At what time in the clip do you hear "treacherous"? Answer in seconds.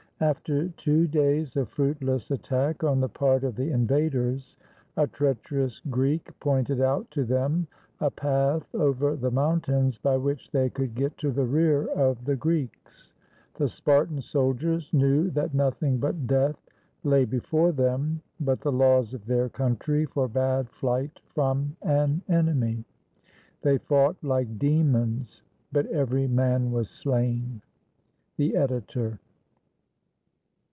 5.07-5.79